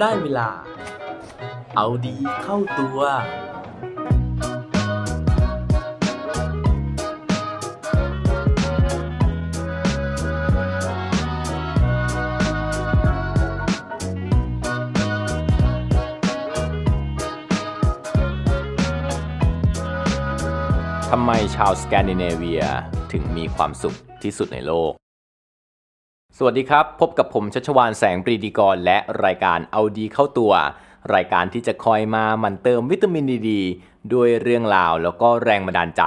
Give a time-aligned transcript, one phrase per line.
[0.00, 0.50] ได้เวลา
[1.76, 2.98] เอาดีเข้าตัว
[21.10, 22.62] ทำไมชาวสแกนดิเนเวีย
[23.12, 24.92] ถึงมีความสุขที่สุดในโลก
[26.40, 30.52] สวัสดีครับ พบกับผมชัชวานแสงปรีดีกร และรายการเอาดีเข้าตัว
[31.14, 33.62] รายการที่จะคอยมามันเติมวิตามินดี
[34.12, 36.02] ด้วยเรื่องราวแล้วก็แรงบันดาลใจ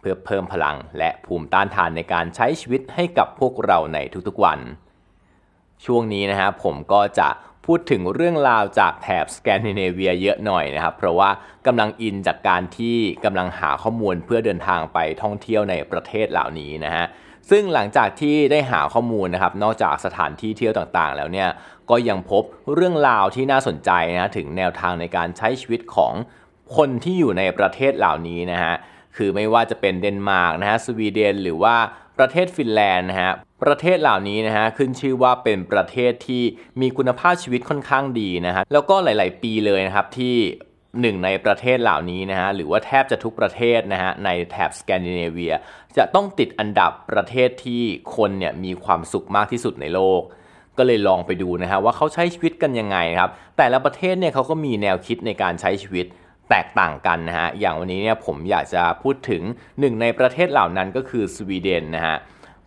[0.00, 3.98] เพื่อเพิ่มพลังและภูมิต้านทานในการใช้ชีวิตให้กับพวกเราใน
[4.28, 4.58] ทุกๆวัน
[5.84, 7.28] ช่วงนี้นะฮะผมก็จะ
[7.72, 11.30] พูดถึงเรื่องราวจากแถบสแกนดิเนเวียเยอะหน่อยนะครับ เพราะว่า
[11.66, 17.04] กำลังอินจากการที่กำลังหาข้อมูลเพื่อเดินทางไปท่องเที่ยวในประเทศเหล่านี้นะฮะ
[17.50, 21.48] ซึ่งหลังจากที่ได้หาข้อมูลนะครับ นอกจากสถานที่เที่ยวต่างๆ แล้วเนี่ย
[21.90, 22.42] ก็ยังพบ
[22.74, 26.12] เรื่องราวที่น่าสนใจนะถึงแนวทางในการใช้ชีวิตของ
[26.76, 28.74] คนที่อยู่ในประเทศเหล่านี้นะฮะ
[29.16, 31.76] คือไม่ว่าจะเป็นเดนมาร์กนะฮะสวีเดนหรือว่า
[32.20, 33.32] ประเทศฟินแลนด์นะฮะ
[33.64, 36.42] ประเทศเหล่านี้นะฮะขึ้นชื่อว่าเป็นประเทศที่
[36.80, 40.36] มีคุณภาพชีวิตค่อนข้างดีนะฮะแล้วก็หลาย ๆ ปีเลยนะครับที่
[41.00, 45.54] หนึ่งในประเทศเหล่านี้นะฮะหรือว่าแทบจะทุกประเทศนะฮะในแถบสแกนดิเนเวีย
[45.96, 47.82] จะต้องติดอันดับประเทศที่
[48.16, 50.20] คนเนี่ยมีความสุขมากที่สุดในโลก
[50.78, 56.06] ก็เลยลองไปดูนะฮะว่าเขาใช้ชีวิตกันยังไงครับแต่ละประเทศเนี่ยเขาก็มีแนวคิดในการใช้ชีวิต
[56.50, 59.42] แตกต่างกันนะฮะ อย่างวันนี้เนี่ยผมอยากจะพูดถึง
[59.80, 62.16] หนึ่งในประเทศเหล่านั้นก็คือสวีเดนนะฮะ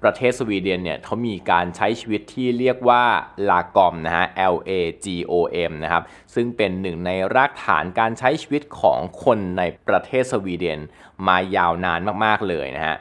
[0.03, 3.03] ประเทศสวีเดนเนี่ยเขามีการใช้ชีวิตที่เรียกว่า
[3.49, 4.71] ลากอมนะฮะ L A
[5.03, 5.33] G O
[5.69, 6.03] M นะครับ
[6.33, 10.79] ซึ่งเป็นหนึ่งในรากฐานการใช้ชีวิตของคนในประเทศสวีเดน
[11.27, 12.97] มายาวนานมากๆเลยนะฮะ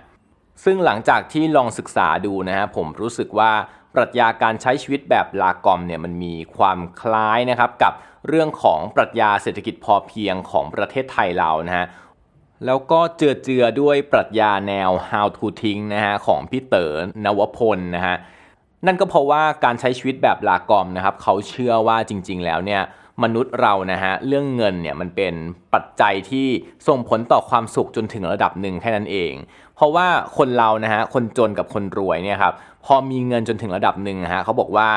[0.64, 3.52] ซึ่งหลังจากที่ลองศึกษาดูนะฮะผมรู้สึกว่า
[3.94, 7.92] ปรัชญาการใช้ชีวิตแบบลากอมเนี่ยมันมีความคล้ายนะครับกับ
[8.28, 11.86] เรื่องของปรัชญาเศรษฐกิจพอเพียงของประเทศไทยเรานะฮะ
[12.66, 16.94] แล้วก็เจือเจือด้วยปรัชญาแนว how to ทิ้งนะฮะของพี่เต๋อ
[17.24, 18.16] นวพลนะฮะ
[18.86, 22.82] นั่นก็เพราะว่าการใช้ชีวิตแบบลากอมนะครับเขาเชื่อว่าจริง ๆ แล้วเนี่ย
[23.22, 25.34] มนุษย์เรานะฮะเรื่องเงินเนี่ยมันเป็น
[25.74, 26.48] ปัจจัยที่
[26.88, 29.32] ส่งผลต่อความสุขจนถึงระดับหนึ่งแค่นั้นเอง
[29.76, 30.06] เพราะว่า
[30.36, 32.54] คนเรานะฮะคนจนกับคนรวยเนี่ยครับ
[32.84, 34.88] พอมีเงินจนถึงระดับหนึ่งนะฮะเขาบอกว่า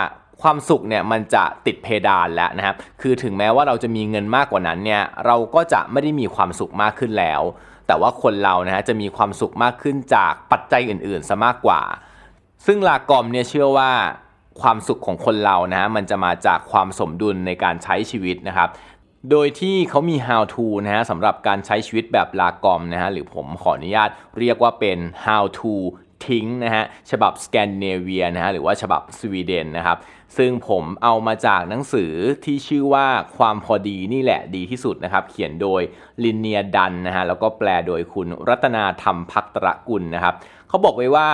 [0.41, 7.41] ความสุขเนี่ยมันจะติดเพดานแล้วนะครับคือถึงแม้ว่าเราจะมีเงินมากกว่านั้นเนี่ยเราก็จะไม่ได้มีความสุขมากขึ้นแล้ว
[7.87, 11.81] แต่ว่าคนเรานะฮะจะมีความสุขมากขึ้นจากปัจจัยอื่นๆซะมากกว่า
[12.65, 13.91] ซึ่งลากอมเนี่ยเชื่อว่า
[14.61, 18.69] ความสุขของคนเรานะฮะมันจะมาจากความสมดุลในการใช้ชีวิตนะครับ
[19.31, 25.73] โดยที่เขามี how to นะฮะสำหรับการใช้ชีวิตแบบลากอมนะฮะหรือผมขออนุญาตเรียกว่าเป็น how to
[26.25, 29.97] ทิ้งนะฮะฉบับสแกนดิเนเวียนะฮะหรือว่าฉบับสวีเดนนะครับ
[30.37, 32.11] ซึ่งผมเอามาจากหนังสือ
[32.45, 35.81] ที่ชื่อว่าความพอดีนี่แหละดีที่สุดนะครับ เขียนโดย
[36.23, 40.33] ลินเนียดันนะฮะแล้วก็แปลโดยคุณรัตนาธรรมพักตระกุลนะครับ
[40.67, 41.27] เขาบอกไว้ว่า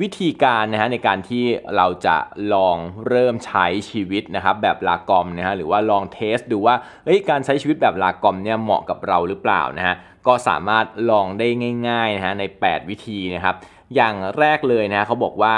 [0.00, 1.44] วิธีการนะฮะในการที่
[1.76, 2.16] เราจะ
[2.54, 2.76] ลอง
[3.08, 6.74] เริ่มใช้ชีวิตนะครับแบบ lagom นะฮะหรือว่าลอง test ดูว่า
[7.04, 9.94] เอ้ยการใช้ชีวิตแบบ lagom เนี่ยเหมาะกับเราหรือเปล่านะฮะ
[10.26, 11.48] ก็สามารถลองได้
[11.88, 13.54] ง่ายๆนะฮะใน 8 วิธีนะครับ
[13.94, 15.56] อย่างแรกเลยนะเขาบอกว่า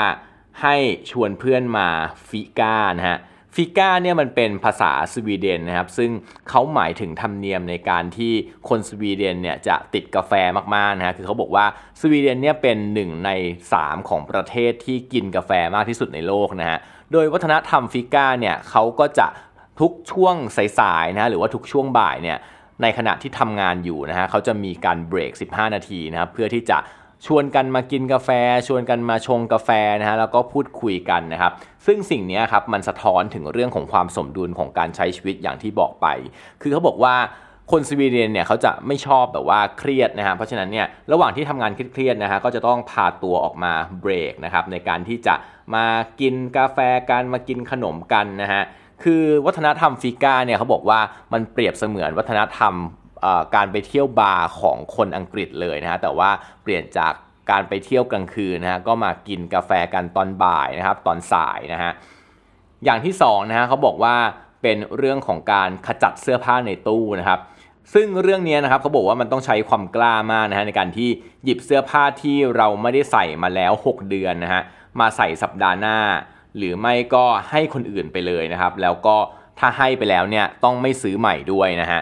[0.63, 0.77] ให้
[1.11, 1.89] ชวนเพื่อนมา
[2.28, 3.19] fika นะฮะ
[3.56, 6.11] fika เนี่ยมันเป็นภาษาสวีเดนนะครับ ซึ่ง
[6.49, 8.33] เขาหมายถึงธรรมเนียมในการที่
[8.69, 10.33] คนสวีเดนเนี่ยจะติดกาแฟ
[10.75, 11.67] มากๆนะฮะคือเขาบอกว่า
[12.01, 13.31] สวีเดนเนี่ยเป็นหนึ่งใน
[13.71, 16.79] 3 ของประเทศที่กินกาแฟมากที่สุดในโลกนะฮะ
[17.12, 19.27] โดยวัฒนธรรมฟิก้าเนี่ยเขาก็จะ
[19.81, 20.35] ทุกช่วง
[20.79, 22.39] สายๆนะหรือว่าทุกช่วงบ่ายเนี่ย
[22.83, 26.79] ในขณะที่ทำงานอยู่นะฮะเขาจะมีการเบรก 15 นาทีนะครับเพื่อที่จะ
[27.27, 28.31] ชวนกันมากินกาแฟ
[28.66, 31.53] ชวนกันมาชงกาแฟนะฮะแล้วก็พูดคุยกันนะครับ
[31.87, 36.06] ซึ่งสิ่งนี้ครับมันสะท้อนถึงเรื่องของความสมดุลของการใช้ชีวิตอย่างที่บอกไป
[36.62, 37.15] คือเขาบอกว่า
[37.72, 45.35] คนสวีเดนเนี่ยเขาจะไม่ชอบแบบว่าเครียดนะฮะเพราะฉะนั้นเนี่ยระหว่างที่ทำงานเครียดๆนะฮะก็จะต้องพาตัวออกมาเบรกนะครับในการที่จะ
[45.75, 45.85] มา
[46.20, 46.79] กินกาแฟ
[47.11, 48.62] กันมากินขนมกันนะฮะ
[49.02, 51.00] คือวัฒนธรรมฟิก้าเนี่ยเขาบอกว่า
[51.32, 52.75] มันเปรียบเสมือนวัฒนธรรม
[53.55, 56.31] การไปเที่ยวบาร์ของคนอังกฤษเลยนะฮะแต่ว่า
[56.63, 57.13] เปลี่ยนจาก
[57.51, 61.93] การไปเที่ยวกลางคืนนะฮะก็มากินกาแฟกันตอนบ่ายนะครับตอนสายนะฮะ
[62.85, 64.17] อย่างที่2นะฮะเขาบอกว่า
[64.63, 67.41] เป็นเรื่องของการขจัดเสื้อผ้าในตู้นะครับ
[67.95, 71.09] ซึ่งเรื่องนี้นะครับเขาบอกว่ามันต้องใช้ความกล้ามากนะฮะในการที่
[71.45, 74.63] หยิบเสื้อผ้าที่เราไม่ได้ใส่มาแล้ว 6 เดือนนะฮะ
[75.01, 75.99] มาใส่สัปดาห์หน้า
[76.57, 79.17] หรือไม่ก็ให้คนอื่นไปเลยนะครับ แล้วก็
[79.59, 82.01] ถ้าให้ไปแล้วเนี่ยต้องไม่ซื้อใหม่ด้วยนะฮะ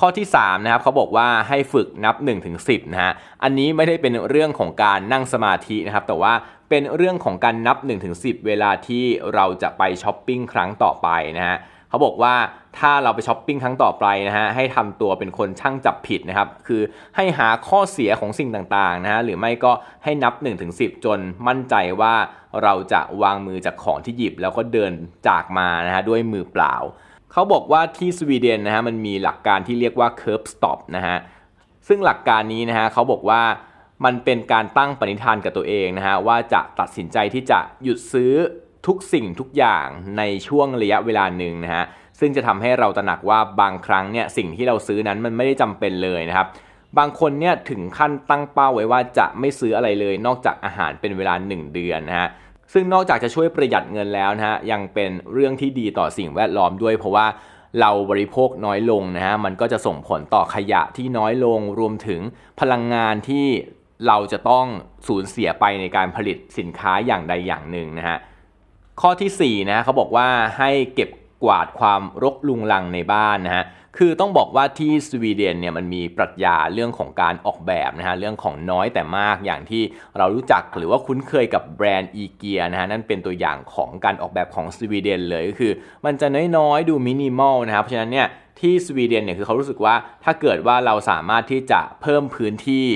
[0.00, 2.56] ข้อที่3นะครับเขาบอกว่าให้ฝึกนับ1ถึง
[2.92, 3.12] นะฮะ
[3.42, 6.32] อันนี้ไม่ได้เป็นเรื่องของการนั่งสมาธินะครับแต่ว่า
[6.70, 8.14] เป็นเรื่องของการนับ1ถึง
[8.46, 9.04] เวลาที่
[9.34, 11.08] เราจะไปช้อปปิ้งครั้งต่อไป
[11.38, 11.58] นะฮะ
[11.88, 12.34] เขาบอกว่า
[12.78, 16.82] ถ้าเราไปช้อปปิ้งครั้งต่อไปนะฮะให้ทำตัวเป็นคนช่างจับผิดนะครับคือ
[17.16, 19.72] ให้หาข้อเสียของสิ่งต่างๆนะฮะหรือไม่ก็
[20.04, 22.14] ให้นับ1ถึง10จนมั่นใจว่า
[22.62, 24.92] เราจะวางมือจากของที่หยิบ แล้วก็เดิน
[25.28, 26.74] จากมานะฮะด้วยมือเปล่า
[27.32, 31.16] เขาบอกว่าที่สวีเดนนะฮะมันมีหลักการที่เรียกว่า curb stop นะฮะ
[31.88, 33.42] ซึ่งหลักการนี้นะฮะเขาบอกว่า
[34.04, 38.32] มันเป็นการตั้งปณิธานกับตัวเองนะฮะว่าจะตัดสินใจที่จะหยุดซื้อ
[38.86, 39.86] ทุกสิ่งทุกอย่าง
[40.18, 41.84] ในช่วงระยะเวลาหนึ่งนะฮะ
[42.20, 46.46] ซึ่งจะทำให้เราตระหนักว่าบางครั้งเนี่ยสิ่งที่เราซื้อนั้นมันไม่ได้จำเป็นเลยนะครับ
[46.98, 52.28] บางคนเนี่ยถึงขั้นตั้งเป้าไว้ว่าจะไม่ซื้ออะไรเลย นอกจากอาหารเป็นเวลา 1 เดือนนะฮะ
[52.72, 57.26] ซึ่งนอกจากจะช่วยประหยัดเงินแล้วนะฮะยังเป็นเรื่องที่ดีต่อสิ่งแวดล้อมด้วย เพราะว่า
[57.80, 62.20] เราบริโภคน้อยลงนะฮะมันก็จะส่งผลต่อขยะที่น้อยลงรวมถึง
[62.60, 63.46] พลังงานที่
[64.06, 64.66] เราจะต้อง
[65.08, 68.18] สูญเสียไปในการผลิตสินค้าอย่างใดอย่างหนึ่งนะฮะ
[69.00, 70.28] ข้อที่4นะเขาบอกว่า
[70.58, 71.08] ให้เก็บ
[71.44, 73.64] กวาดความรกลุงลังในบ้านนะฮะ
[73.98, 79.82] คือต้องบอกว่าที่สวีเดนเนี่ยมันมีปรัชญาเรื่องของการออกแบบนะฮะเรื่องของน้อยแต่มากอย่างที่
[80.18, 85.72] เรารู้จักหรือว่าคุ้นเคยกับแบรนด์อีเกียนะฮะนั่นเป็นตัวอย่างของการออกแบบของสวีเดนเลยก็คือ
[86.04, 86.26] มันจะ
[86.56, 88.28] น้อยๆดูมินิมอลนะครับเพราะฉะนั้นเนี่ย
[88.60, 89.94] ที่สวีเดนเนี่ยคือเขารู้สึกว่า
[90.24, 92.86] ถ้าเกิดว่าเราสามารถที่จะเพิ่มพื้นที่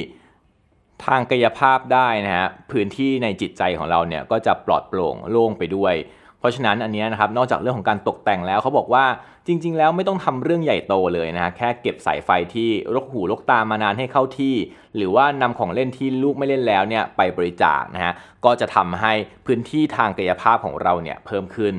[1.04, 5.94] ทางกายภาพได้นะฮะพื้นที่ในจิตใจของเราเนี่ยก็จะปลอดโปร่งโล่งไปด้วย
[6.42, 9.04] เพราะฉะนั้นอันนี้นะครับนอกจากเรื่องของการตกแต่งแล้วเขาบอกว่า
[9.46, 14.54] จริง ๆ แล้วไม่ต้องทำเรื่องใหญ่โตเลยนะฮะแค่เก็บสายไฟที่รกหูรกตามานานให้เข้าที่
[14.96, 18.12] หรือว่านำของเล่นที่ลูกไม่เล่นแล้วเนี่ยไปบริจาคนะฮะ
[18.44, 19.12] ก็จะทำให้
[19.46, 21.74] พื้นที่ทางกายภาพของเราเนี่ยเพิ่มขึ้น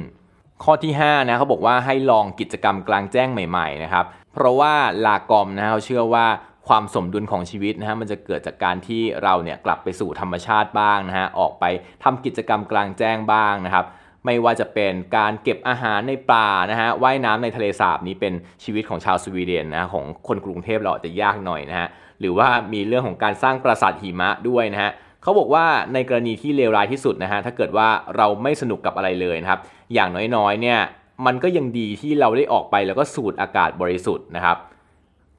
[0.63, 4.74] ข้อที่5นะเขาบอกว่าให้ลองกิจกรรมกลางแจ้งใหม่ๆนะครับเพราะว่า
[5.06, 6.25] ลากอมนะเขาเชื่อว่า
[6.68, 11.66] ความสมดุลของชีวิตนะฮะมันจะเกิดจากการที่เราเนี่ยกลับไปสู่ธรรมชาติบ้างนะฮะออกไป
[12.04, 13.86] ทำกิจกรรมกลางแจ้งบ้างนะครับ
[14.25, 18.34] ไม่ว่าจะเป็นการเก็บอาหารในป่านะฮะว่ายน้ำในทะเลสาบนี้เป็น
[18.64, 21.88] ชีวิตของชาวสวีเดนนะของคนกรุงเทพเราอาจจะยากหน่อยนะฮะ
[22.20, 24.92] หรือว่ามีเรื่องของการสร้างปราสาทหิมะด้วยนะฮะ
[25.24, 27.88] เขาบอกว่าในกรณีที่เลวร้ายที่สุดนะฮะถ้าเกิดว่า
[28.18, 29.60] เราไม่สนุกกับอะไรเลยนะครับ
[29.94, 30.80] อย่างน้อยๆเนี่ย
[31.26, 34.58] มันก็ยังดีที่เราได้ออกไปแล้วก็สูดอากาศบริสุทธิ์นะครับ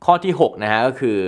[0.04, 1.18] ข้อที่6นะฮะก็คือ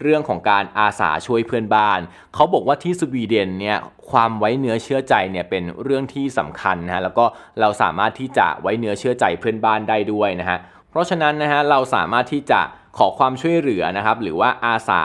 [0.00, 1.98] เรื่องของการอาสาช่วยเพื่อนบ้าน
[2.34, 3.78] เขาบอกว่าที่สวีเดนเนี่ย
[4.10, 7.24] ความไว้เนื้อเชื่อใจเนี่ยเป็นเรื่องที่สำคัญนะฮะแล้วก็
[7.60, 10.58] เราสามารถที่จะไว้เนื้อเชื่อใจเพื่อนบ้านได้ด้วยนะฮะ
[10.90, 12.60] เพราะฉะนั้นนะฮะเราสามารถที่จะ
[12.98, 15.04] ขอความช่วยเหลือนะครับหรือว่าอาสา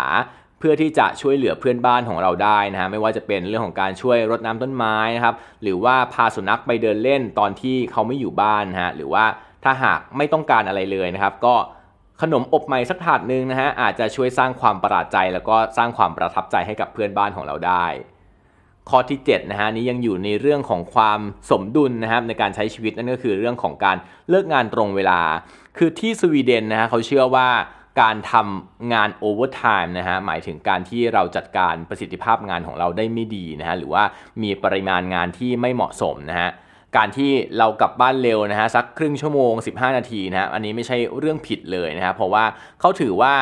[0.60, 9.26] เพื่อที่จะช่วยเหลือเพื่อนบ้านของเราได้นะฮะไม่ว่าจะเป็นเรื่องของการช่วยรดน้ำต้นไม้นะครับหรือว่าพาสุนัขไปเดินเล่นตอนที่เขาไม่อยู่บ้านนะฮะหรือว่า
[9.64, 11.56] ถ้าหากไม่ต้องการอะไรเลยนะครับ ก็
[12.22, 17.86] ขนมอบใหม่สักถาดหนึ่งนะฮะอาจจะช่วยสร้างความประหลาดใจ แล้วก็สร้างความประทับใจให้กับเพื่อนบ้านของเราได้
[18.90, 21.20] ข้อที่7นะฮะนี้ยังอยู่ในเรื่องของความ
[21.52, 23.98] สมดุลนะครับในการใช้ชีวิตนั่นก็คือเรื่องของการ
[24.30, 25.22] เลิกงานตรงเวลา
[25.78, 27.50] คือที่สวีเดนนะฮะเขาเชื่อว่า
[28.02, 34.04] การทำงาน overtime นะฮะหมายถึงการที่เราจัดการประสิทธิภาพงานของเราได้ไม่ดีนะฮะหรือว่า
[34.44, 36.50] มีปริมาณงานที่ไม่เหมาะสมนะฮะ
[36.96, 42.44] การที่เรากลับบ้านเร็วนะฮะสักครึ่งชั่วโมง 15 นาทีนะฮะอันนี้ไม่ใช่เรื่องผิดเลยนะฮะเพราะว่า
[42.80, 43.34] เขาถือว่า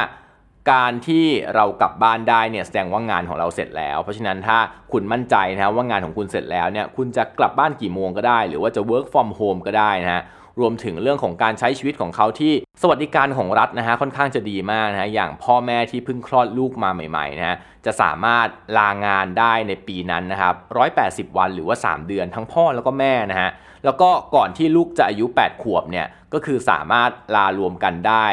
[0.71, 1.25] การที่
[1.56, 4.57] เรากลับบ้านได้เนี่ยแสดงว่างานของเราเสร็จแล้ว เพราะฉะนั้นถ้า
[4.92, 10.24] คุณมั่นใจนะฮะว่างานของคุณเสร็จแล้วเนี่ยคุณจะกลับบ้านกี่โมงก็ได้ หรือว่าจะ work from home ก็ได้นะฮะ
[10.59, 18.47] รวมถึงเรื่องของการใช้ชีวิตของเขาที่สวัสดิการของรัฐนะฮะค่อนข้างจะดีมากนะฮะอย่างพ่อแม่ที่เพิ่งคลอดลูกมาใหม่ๆนะฮะจะสามารถ
[18.77, 20.55] ลางานได้ในปีนั้นนะครับ
[20.95, 23.50] 180 วันหรือว่า 3 เดือนทั้งพ่อแล้วก็แม่นะฮะ
[23.85, 28.25] แล้วก็ก่อนที่ลูกจะอายุ 8 ขวบเนี่ยก็คือสามารถลารวมกันได้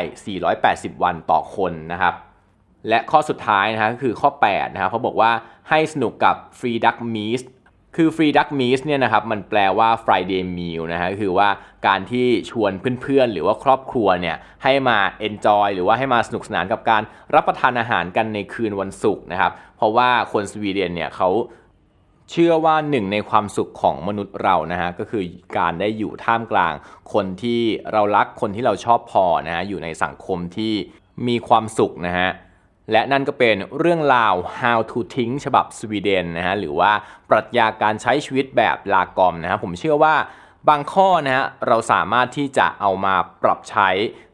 [0.48, 2.14] 480 วันต่อคนนะครับ
[2.88, 5.30] และข้อสุดท้ายนะฮะก็คือข้อ8นะครับเขาบอกว่า
[5.70, 7.42] ให้สนุกกับ Free Duck Meet
[7.96, 11.48] คือ Free Duck Meet เนี่ยนะครับมันแปลว่า Friday Meal นะฮะคือว่า
[11.86, 12.72] การที่ชวน
[13.02, 17.02] เพื่อนๆ หรือว่าครอบครัวเนี่ยให้มา enjoy หรือว่าให้มาสนุกสนานกับการ
[17.34, 21.30] รับประทานอาหารกันในคืนวันศุกร์นะครับ เพราะว่าคนสวีเดนเนี่ยเขา
[22.30, 25.22] เชื่อว่าหนึ่งในความสุขของมนุษย์เรานะฮะก็คือ
[25.58, 26.72] การได้อยู่ท่ามกลาง
[27.12, 27.60] คนที่
[27.92, 30.72] เรารักคนที่เราชอบพอนะฮะอยู่ในสังคมที่
[31.28, 32.28] มีความสุขนะฮะ
[32.92, 36.92] และนั่นก็เป็นเรื่องราว how to ทิ้งฉบับสวีเดนนะฮะหรือว่า
[37.30, 40.14] ปรัชญาการใช้ชีวิตแบบลากอมนะฮะผมเชื่อว่า
[40.68, 43.88] บางข้อนะฮะเราสามารถที่จะเอามาปรับใช้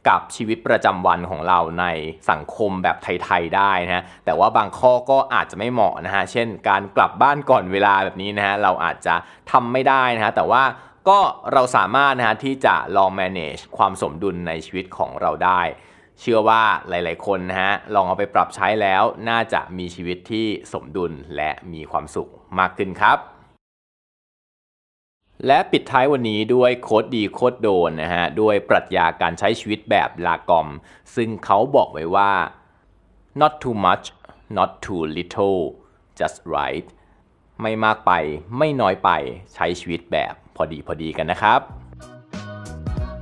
[0.08, 1.86] กับชีวิตประจำวันของเราใน
[2.30, 9.14] สังคมแบบไทยๆได้นะฮะแต่ว่าบางข้อก็อาจจะไม่เหมาะนะฮะเช่น การกลับบ้านก่อนเวลาแบบนี้นะฮะเราอาจจะ
[9.50, 10.62] ทำไม่ได้นะฮะแต่ว่า
[11.08, 11.18] ก็
[11.52, 15.62] เราสามารถนะฮะที่จะลอง manage ความสมดุลในชีวิตของเราได้
[16.20, 23.18] เชื่อว่าหลาย ๆ คนนะฮะลองเอาไปปรับใช้แล้วน่าจะมีชีวิตที่สมดุลและมีความสุขมากขึ้นครับ
[25.46, 30.68] และปิดท้ายวันนี้ด้วยโคดดีโคดโดนนะฮะด้วยปรัชญาการใช้ชีวิตแบบลากอม
[31.14, 32.32] ซึ่งเขาบอกไว้ว่า
[33.40, 34.06] not too much
[34.58, 35.60] not too little
[36.18, 36.86] just right
[37.62, 38.12] ไม่มากไป
[38.58, 39.10] ไม่น้อยไป
[39.54, 41.60] ใช้ชีวิตแบบพอดีพอดีกันนะครับ